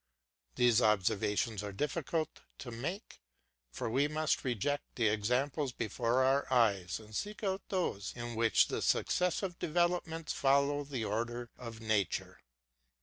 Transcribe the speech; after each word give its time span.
These 0.55 0.81
observations 0.81 1.61
are 1.61 1.71
difficult 1.71 2.41
to 2.57 2.71
make, 2.71 3.21
for 3.69 3.87
we 3.87 4.07
must 4.07 4.43
reject 4.43 4.95
the 4.95 5.09
examples 5.09 5.73
before 5.73 6.23
our 6.23 6.51
eyes, 6.51 6.99
and 6.99 7.15
seek 7.15 7.43
out 7.43 7.61
those 7.69 8.11
in 8.15 8.33
which 8.33 8.67
the 8.67 8.81
successive 8.81 9.59
developments 9.59 10.33
follow 10.33 10.83
the 10.83 11.05
order 11.05 11.51
of 11.55 11.81
nature. 11.81 12.39